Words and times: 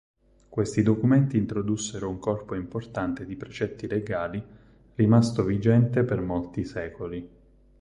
Questi 0.49 0.81
documenti 0.81 1.37
introdussero 1.37 2.09
un 2.09 2.17
corpo 2.17 2.55
importante 2.55 3.23
di 3.23 3.35
precetti 3.35 3.85
legali 3.85 4.43
rimasto 4.95 5.43
vigente 5.43 6.03
per 6.03 6.21
molti 6.21 6.65
secoli. 6.65 7.29